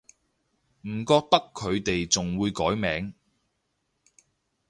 [0.81, 3.13] 唔覺得佢哋仲會改名